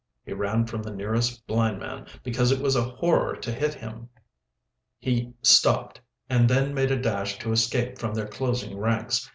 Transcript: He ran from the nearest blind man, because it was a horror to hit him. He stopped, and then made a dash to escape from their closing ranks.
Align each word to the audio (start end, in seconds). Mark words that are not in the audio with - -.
He 0.23 0.33
ran 0.33 0.65
from 0.65 0.81
the 0.81 0.89
nearest 0.95 1.45
blind 1.45 1.77
man, 1.79 2.07
because 2.23 2.51
it 2.51 2.59
was 2.59 2.75
a 2.75 2.81
horror 2.83 3.35
to 3.35 3.51
hit 3.51 3.75
him. 3.75 4.09
He 4.97 5.33
stopped, 5.43 6.01
and 6.27 6.49
then 6.49 6.73
made 6.73 6.89
a 6.89 6.99
dash 6.99 7.37
to 7.37 7.51
escape 7.51 7.99
from 7.99 8.15
their 8.15 8.27
closing 8.27 8.79
ranks. 8.79 9.29